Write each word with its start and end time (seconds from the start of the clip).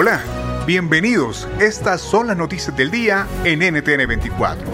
Hola, 0.00 0.22
bienvenidos. 0.64 1.48
Estas 1.58 2.00
son 2.00 2.28
las 2.28 2.36
noticias 2.36 2.76
del 2.76 2.92
día 2.92 3.26
en 3.42 3.58
NTN 3.58 4.06
24. 4.06 4.64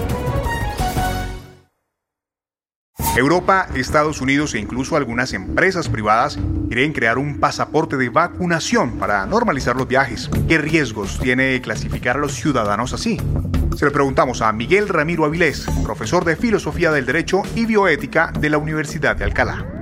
Europa, 3.17 3.67
Estados 3.75 4.21
Unidos 4.21 4.53
e 4.53 4.59
incluso 4.59 4.97
algunas 4.97 5.33
empresas 5.33 5.89
privadas 5.89 6.39
quieren 6.69 6.93
crear 6.93 7.17
un 7.17 7.41
pasaporte 7.41 7.97
de 7.97 8.11
vacunación 8.11 8.99
para 8.99 9.25
normalizar 9.25 9.77
los 9.77 9.89
viajes. 9.89 10.29
¿Qué 10.47 10.59
riesgos 10.59 11.19
tiene 11.19 11.59
clasificar 11.63 12.17
a 12.17 12.21
los 12.21 12.35
ciudadanos 12.35 12.93
así? 12.93 13.17
Se 13.79 13.87
lo 13.87 13.93
preguntamos 13.93 14.43
a 14.43 14.53
Miguel 14.53 14.91
Ramiro 14.91 15.25
Avilés, 15.25 15.65
profesor 15.83 16.27
de 16.27 16.37
Filosofía 16.37 16.93
del 16.93 17.07
Derecho 17.07 17.45
y 17.55 17.65
Bioética 17.65 18.31
de 18.39 18.51
la 18.51 18.59
Universidad 18.59 19.17
de 19.17 19.25
Alcalá. 19.25 19.74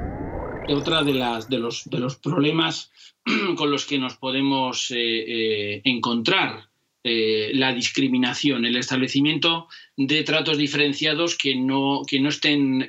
Otra 0.69 1.03
de, 1.03 1.15
las, 1.15 1.49
de, 1.49 1.59
los, 1.59 1.89
de 1.91 1.99
los 1.99 2.17
problemas 2.17 2.93
con 3.57 3.71
los 3.71 3.87
que 3.87 3.99
nos 3.99 4.17
podemos 4.17 4.91
eh, 4.91 4.97
eh, 4.97 5.83
encontrar 5.85 6.69
eh, 7.05 7.51
la 7.55 7.73
discriminación, 7.73 8.65
el 8.65 8.77
establecimiento 8.77 9.69
de 9.97 10.23
tratos 10.23 10.59
diferenciados 10.59 11.37
que 11.37 11.57
no, 11.57 12.03
que 12.07 12.21
no 12.21 12.29
estén 12.29 12.89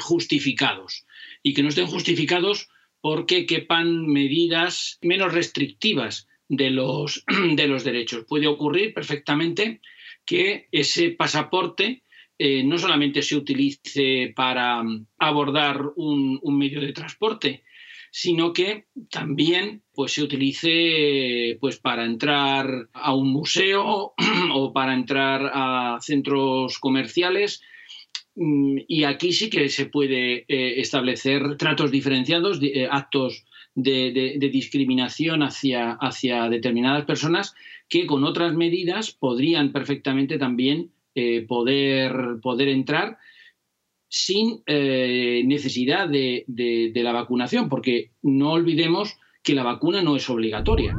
justificados 0.00 1.06
y 1.42 1.54
que 1.54 1.62
no 1.62 1.68
estén 1.68 1.86
justificados 1.86 2.68
porque 3.00 3.46
quepan 3.46 4.06
medidas 4.06 4.98
menos 5.00 5.32
restrictivas 5.32 6.26
de 6.48 6.70
los, 6.70 7.24
de 7.54 7.68
los 7.68 7.84
derechos. 7.84 8.24
Puede 8.28 8.48
ocurrir 8.48 8.92
perfectamente 8.92 9.80
que 10.24 10.68
ese 10.72 11.10
pasaporte 11.10 12.02
no 12.38 12.78
solamente 12.78 13.22
se 13.22 13.36
utilice 13.36 14.32
para 14.36 14.82
abordar 15.18 15.80
un, 15.96 16.40
medio 16.56 16.80
de 16.80 16.92
transporte, 16.92 17.64
sino 18.10 18.52
que 18.52 18.86
también 19.10 19.82
pues, 19.92 20.12
se 20.12 20.22
utilice 20.22 21.56
pues, 21.60 21.78
para 21.78 22.04
entrar 22.04 22.88
a 22.92 23.14
un 23.14 23.32
museo 23.32 24.14
o 24.54 24.72
para 24.72 24.94
entrar 24.94 25.50
a 25.52 25.98
centros 26.00 26.78
comerciales. 26.78 27.60
Mm, 28.34 28.78
y 28.86 29.04
aquí 29.04 29.32
sí 29.32 29.50
que 29.50 29.68
se 29.68 29.86
puede 29.86 30.44
eh, 30.48 30.80
establecer 30.80 31.56
tratos 31.56 31.90
diferenciados, 31.90 32.60
eh, 32.62 32.88
actos 32.90 33.44
de, 33.74 34.38
discriminación 34.52 35.42
hacia, 35.42 35.92
hacia 35.92 36.48
determinadas 36.48 37.04
personas 37.04 37.54
que 37.88 38.06
con 38.06 38.24
otras 38.24 38.54
medidas 38.54 39.12
podrían 39.12 39.72
perfectamente 39.72 40.38
también 40.38 40.90
eh, 41.20 41.44
poder, 41.48 42.12
poder 42.40 42.68
entrar 42.68 43.18
sin 44.08 44.62
eh, 44.66 45.42
necesidad 45.46 46.08
de, 46.08 46.92
la 46.94 47.10
vacunación, 47.10 47.68
porque 47.68 48.12
no 48.22 48.52
olvidemos 48.52 49.18
que 49.42 49.56
la 49.56 49.64
vacuna 49.64 50.00
no 50.00 50.14
es 50.14 50.30
obligatoria. 50.30 50.96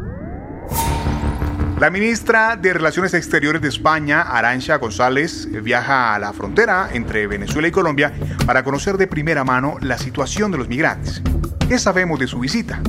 La 1.79 1.89
ministra 1.89 2.57
de 2.57 2.73
Relaciones 2.73 3.13
Exteriores 3.13 3.61
de 3.61 3.69
España, 3.69 4.23
Arancha 4.23 4.75
González, 4.75 5.47
viaja 5.63 6.13
a 6.13 6.19
la 6.19 6.33
frontera 6.33 6.89
entre 6.93 7.25
Venezuela 7.25 7.69
y 7.69 7.71
Colombia 7.71 8.11
para 8.45 8.65
conocer 8.65 8.97
de 8.97 9.07
primera 9.07 9.45
mano 9.45 9.77
la 9.81 9.97
situación 9.97 10.51
de 10.51 10.57
los 10.57 10.67
migrantes. 10.67 11.23
¿Qué 11.69 11.79
sabemos 11.79 12.19
de 12.19 12.27
su 12.27 12.39
visita? 12.39 12.81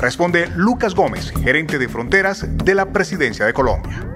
Responde 0.00 0.48
Lucas 0.56 0.94
Gómez, 0.94 1.34
gerente 1.42 1.78
de 1.78 1.90
fronteras 1.90 2.48
de 2.64 2.74
la 2.74 2.90
Presidencia 2.94 3.44
de 3.44 3.52
Colombia. 3.52 4.11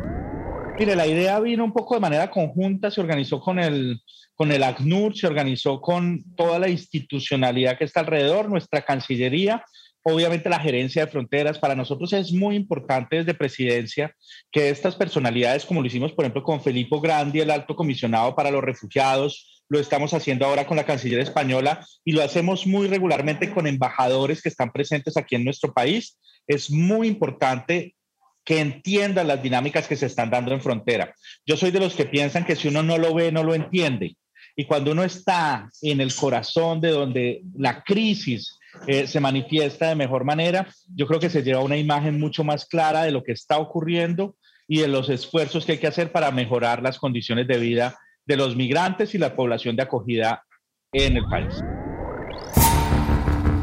Mire, 0.78 0.94
la 0.94 1.06
idea 1.06 1.40
vino 1.40 1.64
un 1.64 1.72
poco 1.72 1.94
de 1.94 2.00
manera 2.00 2.30
conjunta, 2.30 2.90
se 2.90 3.00
organizó 3.00 3.40
con 3.40 3.58
el 3.58 4.00
con 4.34 4.52
el 4.52 4.62
ACNUR, 4.62 5.16
se 5.16 5.26
organizó 5.26 5.80
con 5.80 6.22
toda 6.36 6.58
la 6.58 6.68
institucionalidad 6.68 7.78
que 7.78 7.84
está 7.84 8.00
alrededor, 8.00 8.50
nuestra 8.50 8.82
Cancillería, 8.82 9.64
obviamente 10.02 10.50
la 10.50 10.60
gerencia 10.60 11.06
de 11.06 11.10
fronteras. 11.10 11.58
Para 11.58 11.74
nosotros 11.74 12.12
es 12.12 12.30
muy 12.32 12.54
importante 12.54 13.16
desde 13.16 13.32
presidencia 13.32 14.14
que 14.52 14.68
estas 14.68 14.94
personalidades, 14.94 15.64
como 15.64 15.80
lo 15.80 15.86
hicimos, 15.86 16.12
por 16.12 16.26
ejemplo, 16.26 16.42
con 16.42 16.60
Felipe 16.60 16.96
Grandi, 17.02 17.40
el 17.40 17.50
alto 17.50 17.74
comisionado 17.74 18.36
para 18.36 18.50
los 18.50 18.62
refugiados, 18.62 19.64
lo 19.70 19.80
estamos 19.80 20.12
haciendo 20.12 20.44
ahora 20.44 20.66
con 20.66 20.76
la 20.76 20.84
Cancillería 20.84 21.24
española 21.24 21.84
y 22.04 22.12
lo 22.12 22.22
hacemos 22.22 22.66
muy 22.66 22.88
regularmente 22.88 23.50
con 23.50 23.66
embajadores 23.66 24.42
que 24.42 24.50
están 24.50 24.70
presentes 24.70 25.16
aquí 25.16 25.34
en 25.34 25.44
nuestro 25.44 25.72
país. 25.72 26.18
Es 26.46 26.70
muy 26.70 27.08
importante 27.08 27.96
que 28.46 28.60
entiendan 28.60 29.26
las 29.26 29.42
dinámicas 29.42 29.88
que 29.88 29.96
se 29.96 30.06
están 30.06 30.30
dando 30.30 30.54
en 30.54 30.62
frontera. 30.62 31.12
Yo 31.44 31.56
soy 31.56 31.72
de 31.72 31.80
los 31.80 31.94
que 31.94 32.06
piensan 32.06 32.44
que 32.44 32.54
si 32.54 32.68
uno 32.68 32.82
no 32.82 32.96
lo 32.96 33.12
ve, 33.12 33.32
no 33.32 33.42
lo 33.42 33.54
entiende. 33.54 34.16
Y 34.54 34.64
cuando 34.64 34.92
uno 34.92 35.02
está 35.02 35.68
en 35.82 36.00
el 36.00 36.14
corazón 36.14 36.80
de 36.80 36.90
donde 36.90 37.42
la 37.58 37.82
crisis 37.82 38.56
eh, 38.86 39.08
se 39.08 39.20
manifiesta 39.20 39.88
de 39.88 39.96
mejor 39.96 40.24
manera, 40.24 40.68
yo 40.94 41.06
creo 41.06 41.18
que 41.18 41.28
se 41.28 41.42
lleva 41.42 41.60
una 41.60 41.76
imagen 41.76 42.20
mucho 42.20 42.44
más 42.44 42.66
clara 42.66 43.02
de 43.02 43.10
lo 43.10 43.24
que 43.24 43.32
está 43.32 43.58
ocurriendo 43.58 44.36
y 44.68 44.78
de 44.78 44.88
los 44.88 45.10
esfuerzos 45.10 45.66
que 45.66 45.72
hay 45.72 45.78
que 45.78 45.88
hacer 45.88 46.12
para 46.12 46.30
mejorar 46.30 46.82
las 46.82 46.98
condiciones 46.98 47.48
de 47.48 47.58
vida 47.58 47.98
de 48.24 48.36
los 48.36 48.54
migrantes 48.54 49.14
y 49.14 49.18
la 49.18 49.34
población 49.34 49.74
de 49.74 49.82
acogida 49.82 50.44
en 50.92 51.16
el 51.16 51.24
país. 51.24 51.54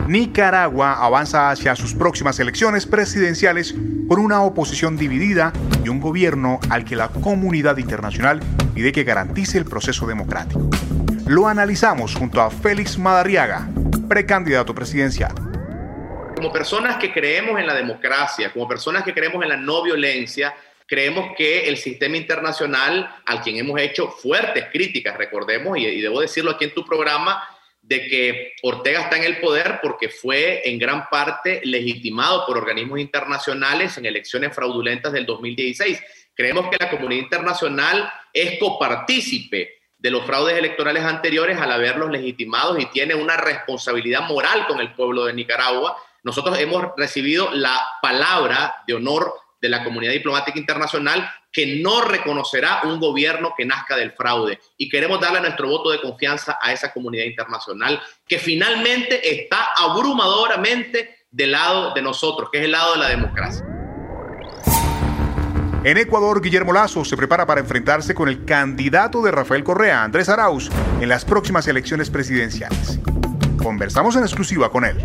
Nicaragua 0.08 0.94
avanza 0.94 1.50
hacia 1.50 1.75
sus 1.78 1.94
próximas 1.94 2.38
elecciones 2.40 2.86
presidenciales 2.86 3.74
con 4.09 4.19
una 4.19 4.41
oposición 4.41 4.97
dividida 4.97 5.53
y 5.84 5.88
un 5.88 6.02
gobierno 6.02 6.59
al 6.69 6.84
que 6.84 6.97
la 6.97 7.08
comunidad 7.08 7.78
internacional 7.78 8.42
pide 8.75 8.92
que 8.92 9.06
garantice 9.06 9.58
el 9.58 9.66
proceso 9.66 10.06
democrático. 10.06 10.69
Lo 11.25 11.47
analizamos 11.47 12.16
junto 12.16 12.42
a 12.42 12.52
Félix 12.52 12.97
Madarriaga, 12.97 13.69
precandidato 14.09 14.75
presidencial. 14.75 15.34
Como 16.36 16.52
personas 16.52 16.97
que 16.97 17.13
creemos 17.13 17.58
en 17.58 17.66
la 17.66 17.74
democracia, 17.74 18.52
como 18.52 18.68
personas 18.68 19.03
que 19.03 19.13
creemos 19.13 19.42
en 19.42 19.50
la 19.50 19.58
no 19.58 19.84
violencia, 19.84 20.53
creemos 20.86 21.30
que 21.38 21.69
el 21.69 21.78
sistema 21.78 22.18
internacional, 22.18 23.09
al 23.25 23.40
quien 23.40 23.56
hemos 23.56 23.80
hecho 23.80 24.09
fuertes 24.09 24.66
críticas, 24.69 25.18
recordemos, 25.18 25.78
y, 25.78 25.86
y 25.86 26.02
debo 26.02 26.19
decirlo 26.19 26.52
aquí 26.52 26.66
en 26.66 26.74
tu 26.74 26.86
programa, 26.86 27.42
de 27.83 28.07
que 28.07 28.53
Ortega 28.63 29.01
está 29.01 29.17
en 29.17 29.25
el 29.25 29.39
poder 29.39 29.79
porque 29.83 30.07
fue 30.07 30.67
en 30.67 30.79
gran 30.79 31.09
parte 31.09 31.61
legitimado 31.66 32.45
por 32.47 32.57
organismos 32.57 32.99
internacionales 32.99 33.97
en 33.97 34.05
elecciones 34.05 34.56
fraudulentas 34.56 35.12
del 35.12 35.25
2016. 35.25 36.01
Creemos 36.33 36.69
que 36.69 36.77
la 36.80 36.89
comunidad 36.89 37.24
internacional 37.24 38.12
es 38.31 38.57
copartícipe 38.57 39.81
de 39.97 40.12
los 40.12 40.25
fraudes 40.25 40.57
electorales 40.57 41.03
anteriores 41.03 41.59
al 41.59 41.71
haberlos 41.74 42.09
legitimados 42.09 42.80
y 42.80 42.85
tiene 42.88 43.15
una 43.15 43.35
responsabilidad 43.35 44.27
moral 44.27 44.65
con 44.65 44.79
el 44.79 44.94
pueblo 44.94 45.25
de 45.25 45.33
Nicaragua. 45.33 45.97
Nosotros 46.24 46.57
hemos 46.59 46.86
recibido 46.95 47.51
la 47.51 47.79
palabra 48.01 48.75
de 48.88 48.94
honor 48.94 49.33
de 49.63 49.69
la 49.69 49.81
comunidad 49.81 50.12
diplomática 50.12 50.60
internacional 50.60 51.25
que 51.50 51.81
no 51.81 52.01
reconocerá 52.01 52.81
un 52.83 53.00
gobierno 53.00 53.54
que 53.57 53.65
nazca 53.65 53.95
del 53.95 54.12
fraude. 54.12 54.60
Y 54.77 54.89
queremos 54.89 55.21
darle 55.21 55.39
nuestro 55.39 55.69
voto 55.69 55.89
de 55.89 56.01
confianza 56.01 56.57
a 56.62 56.74
esa 56.74 56.92
comunidad 56.92 57.24
internacional 57.24 58.01
que 58.27 58.39
finalmente 58.39 59.39
está 59.39 59.69
abrumadoramente 59.77 61.27
del 61.31 61.51
lado 61.51 61.94
de 61.94 62.01
nosotros, 62.01 62.50
que 62.51 62.60
es 62.60 62.65
el 62.65 62.71
lado 62.74 62.92
de 62.94 63.00
la 63.00 63.07
democracia. 63.07 63.65
En 65.86 65.98
Ecuador, 65.98 66.42
Guillermo 66.42 66.74
Lazo 66.74 67.06
se 67.06 67.15
prepara 67.15 67.45
para 67.45 67.62
enfrentarse 67.62 68.13
con 68.13 68.27
el 68.27 68.44
candidato 68.44 69.21
de 69.21 69.31
Rafael 69.31 69.63
Correa, 69.63 70.04
Andrés 70.04 70.27
Arauz, 70.27 70.69
en 71.00 71.07
las 71.07 71.24
próximas 71.24 71.68
elecciones 71.69 72.10
presidenciales. 72.10 73.00
Conversamos 73.57 74.18
en 74.18 74.24
exclusiva 74.24 74.69
con 74.69 74.83
él. 74.83 74.98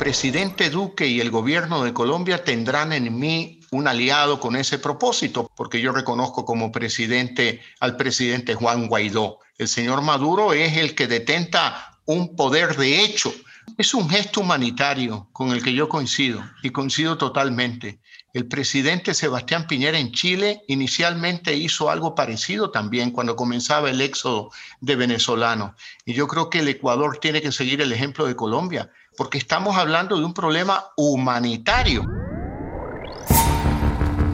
Presidente 0.00 0.70
Duque 0.70 1.06
y 1.06 1.20
el 1.20 1.30
gobierno 1.30 1.84
de 1.84 1.92
Colombia 1.92 2.42
tendrán 2.42 2.94
en 2.94 3.18
mí 3.18 3.60
un 3.70 3.86
aliado 3.86 4.40
con 4.40 4.56
ese 4.56 4.78
propósito, 4.78 5.52
porque 5.54 5.82
yo 5.82 5.92
reconozco 5.92 6.46
como 6.46 6.72
presidente 6.72 7.60
al 7.80 7.98
presidente 7.98 8.54
Juan 8.54 8.88
Guaidó. 8.88 9.40
El 9.58 9.68
señor 9.68 10.00
Maduro 10.00 10.54
es 10.54 10.78
el 10.78 10.94
que 10.94 11.06
detenta 11.06 11.98
un 12.06 12.34
poder 12.34 12.78
de 12.78 13.04
hecho. 13.04 13.30
Es 13.76 13.94
un 13.94 14.08
gesto 14.10 14.40
humanitario 14.40 15.28
con 15.32 15.50
el 15.52 15.62
que 15.62 15.72
yo 15.72 15.88
coincido 15.88 16.42
y 16.62 16.70
coincido 16.70 17.16
totalmente. 17.16 18.00
El 18.32 18.46
presidente 18.46 19.14
Sebastián 19.14 19.66
Piñera 19.66 19.98
en 19.98 20.12
Chile 20.12 20.62
inicialmente 20.68 21.54
hizo 21.56 21.90
algo 21.90 22.14
parecido 22.14 22.70
también 22.70 23.10
cuando 23.10 23.36
comenzaba 23.36 23.90
el 23.90 24.00
éxodo 24.00 24.50
de 24.80 24.96
venezolanos. 24.96 25.72
Y 26.04 26.12
yo 26.14 26.28
creo 26.28 26.50
que 26.50 26.60
el 26.60 26.68
Ecuador 26.68 27.18
tiene 27.18 27.42
que 27.42 27.52
seguir 27.52 27.80
el 27.80 27.92
ejemplo 27.92 28.26
de 28.26 28.36
Colombia, 28.36 28.90
porque 29.16 29.38
estamos 29.38 29.76
hablando 29.76 30.16
de 30.16 30.24
un 30.24 30.34
problema 30.34 30.84
humanitario. 30.96 32.12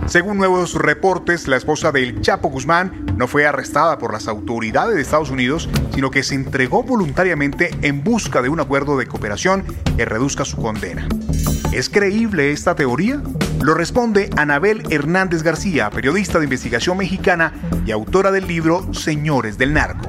Según 0.06 0.38
nuevos 0.38 0.74
reportes, 0.74 1.48
la 1.48 1.56
esposa 1.56 1.90
del 1.90 2.20
Chapo 2.20 2.48
Guzmán 2.48 3.06
no 3.16 3.26
fue 3.26 3.44
arrestada 3.44 3.98
por 3.98 4.12
las 4.12 4.28
autoridades 4.28 4.94
de 4.94 5.02
Estados 5.02 5.30
Unidos, 5.30 5.68
sino 5.92 6.12
que 6.12 6.22
se 6.22 6.36
entregó 6.36 6.84
voluntariamente 6.84 7.70
en 7.82 8.04
busca 8.04 8.40
de 8.40 8.48
un 8.48 8.60
acuerdo 8.60 8.96
de 8.96 9.06
cooperación 9.06 9.64
que 9.96 10.04
reduzca 10.04 10.44
su 10.44 10.58
condena. 10.58 11.08
¿Es 11.72 11.90
creíble 11.90 12.52
esta 12.52 12.76
teoría? 12.76 13.20
Lo 13.60 13.74
responde 13.74 14.30
Anabel 14.36 14.84
Hernández 14.90 15.42
García, 15.42 15.90
periodista 15.90 16.38
de 16.38 16.44
investigación 16.44 16.96
mexicana 16.98 17.52
y 17.84 17.90
autora 17.90 18.30
del 18.30 18.46
libro 18.46 18.94
Señores 18.94 19.58
del 19.58 19.72
Narco. 19.72 20.08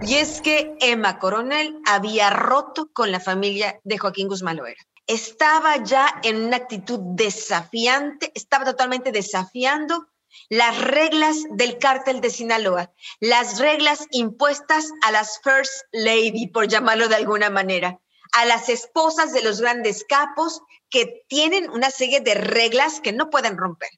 Y 0.00 0.14
es 0.14 0.40
que 0.40 0.74
Emma 0.80 1.18
Coronel 1.18 1.76
había 1.86 2.30
roto 2.30 2.88
con 2.94 3.12
la 3.12 3.20
familia 3.20 3.78
de 3.84 3.98
Joaquín 3.98 4.28
Guzmán 4.28 4.56
Loera. 4.56 4.80
Estaba 5.06 5.82
ya 5.82 6.20
en 6.22 6.44
una 6.44 6.56
actitud 6.56 6.98
desafiante, 7.00 8.30
estaba 8.34 8.64
totalmente 8.64 9.12
desafiando 9.12 10.06
las 10.48 10.80
reglas 10.80 11.36
del 11.50 11.78
cártel 11.78 12.20
de 12.20 12.30
Sinaloa, 12.30 12.92
las 13.20 13.58
reglas 13.58 14.06
impuestas 14.10 14.90
a 15.02 15.10
las 15.10 15.40
First 15.42 15.84
Lady, 15.92 16.46
por 16.46 16.68
llamarlo 16.68 17.08
de 17.08 17.16
alguna 17.16 17.50
manera, 17.50 18.00
a 18.32 18.44
las 18.46 18.68
esposas 18.68 19.32
de 19.32 19.42
los 19.42 19.60
grandes 19.60 20.04
capos 20.08 20.62
que 20.88 21.24
tienen 21.28 21.70
una 21.70 21.90
serie 21.90 22.20
de 22.20 22.34
reglas 22.34 23.00
que 23.00 23.12
no 23.12 23.30
pueden 23.30 23.56
romper. 23.56 23.90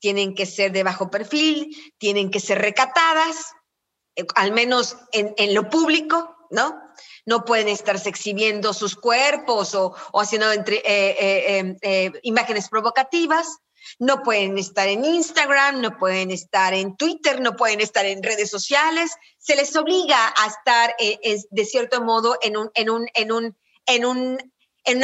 Tienen 0.00 0.34
que 0.34 0.46
ser 0.46 0.72
de 0.72 0.82
bajo 0.82 1.10
perfil, 1.10 1.94
tienen 1.98 2.30
que 2.30 2.40
ser 2.40 2.58
recatadas, 2.58 3.54
eh, 4.16 4.24
al 4.34 4.52
menos 4.52 4.96
en, 5.12 5.54
lo 5.54 5.68
público, 5.70 6.36
¿no? 6.50 6.81
No 7.26 7.44
pueden 7.44 7.68
estarse 7.68 8.08
exhibiendo 8.08 8.72
sus 8.72 8.96
cuerpos 8.96 9.74
o, 9.74 9.94
haciendo 10.14 10.50
entre, 10.52 10.76
eh, 10.76 11.16
eh, 11.18 11.76
em, 11.82 12.12
imágenes 12.22 12.68
provocativas. 12.68 13.58
No 13.98 14.22
pueden 14.22 14.56
estar 14.58 14.86
en 14.88 15.04
Instagram, 15.04 15.80
no 15.80 15.98
pueden 15.98 16.30
estar 16.30 16.72
en 16.72 16.96
Twitter, 16.96 17.40
no 17.40 17.56
pueden 17.56 17.80
estar 17.80 18.06
en 18.06 18.22
redes 18.22 18.50
sociales. 18.50 19.10
Se 19.38 19.56
les 19.56 19.74
obliga 19.76 20.32
a 20.36 20.46
estar, 20.46 20.94
de 20.98 21.64
cierto 21.64 22.00
modo, 22.00 22.38
en 22.40 22.56
un 22.56 22.70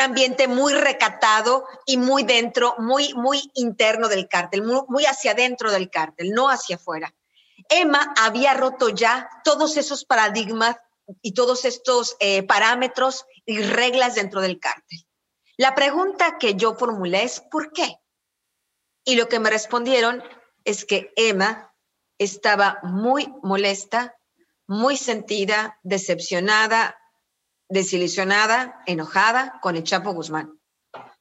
ambiente 0.00 0.46
muy 0.46 0.74
recatado 0.74 1.66
y 1.86 1.96
muy 1.96 2.22
dentro, 2.22 2.76
muy, 2.78 3.14
muy 3.14 3.50
interno 3.54 4.08
del 4.08 4.28
cártel, 4.28 4.62
muy, 4.62 4.82
muy 4.88 5.06
hacia 5.06 5.32
adentro 5.32 5.72
del 5.72 5.90
cártel, 5.90 6.30
no 6.30 6.48
hacia 6.48 6.76
afuera. 6.76 7.12
Emma 7.68 8.14
había 8.16 8.54
roto 8.54 8.88
ya 8.88 9.28
todos 9.44 9.76
esos 9.76 10.04
paradigmas 10.04 10.76
y 11.22 11.32
todos 11.34 11.64
estos 11.64 12.16
eh, 12.20 12.42
parámetros 12.42 13.24
y 13.46 13.60
reglas 13.62 14.14
dentro 14.14 14.40
del 14.40 14.58
cártel. 14.58 15.06
La 15.56 15.74
pregunta 15.74 16.38
que 16.38 16.54
yo 16.54 16.74
formulé 16.74 17.24
es 17.24 17.40
¿por 17.40 17.72
qué? 17.72 17.96
Y 19.04 19.16
lo 19.16 19.28
que 19.28 19.40
me 19.40 19.50
respondieron 19.50 20.22
es 20.64 20.84
que 20.84 21.12
Emma 21.16 21.74
estaba 22.18 22.78
muy 22.82 23.32
molesta, 23.42 24.16
muy 24.66 24.96
sentida, 24.96 25.78
decepcionada, 25.82 26.98
desilusionada, 27.68 28.82
enojada 28.86 29.58
con 29.62 29.76
el 29.76 29.84
Chapo 29.84 30.12
Guzmán 30.12 30.58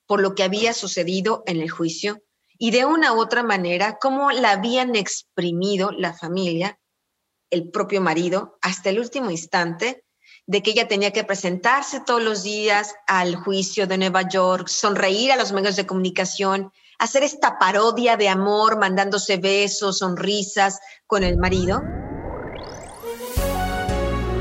por 0.08 0.22
lo 0.22 0.34
que 0.34 0.44
había 0.44 0.74
sucedido 0.74 1.44
en 1.46 1.62
el 1.62 1.70
juicio 1.70 2.24
y 2.58 2.72
de 2.72 2.86
una 2.86 3.14
u 3.14 3.20
otra 3.20 3.44
manera 3.44 4.00
cómo 4.02 4.32
la 4.32 4.52
habían 4.52 4.96
exprimido 4.96 5.92
la 5.92 6.14
familia, 6.14 6.80
el 7.50 7.70
propio 7.70 8.02
marido, 8.02 8.58
hasta 8.62 8.90
el 8.90 9.00
último 9.00 9.32
instante 9.32 10.04
de 10.46 10.64
que 10.64 10.72
ella 10.72 10.88
tenía 10.88 11.12
que 11.12 11.26
presentarse 11.26 12.00
todos 12.00 12.24
los 12.24 12.44
días 12.44 12.96
al 13.06 13.36
juicio 13.36 13.86
de 13.86 13.98
Nueva 13.98 14.28
York, 14.28 14.68
sonreír 14.70 15.32
a 15.32 15.36
los 15.36 15.52
medios 15.52 15.76
de 15.76 15.86
comunicación, 15.86 16.72
hacer 17.00 17.24
esta 17.24 17.60
parodia 17.60 18.16
de 18.16 18.30
amor, 18.30 18.78
mandándose 18.80 19.38
besos, 19.38 20.00
sonrisas 20.00 20.80
con 21.06 21.24
el 21.24 21.38
marido. 21.38 21.82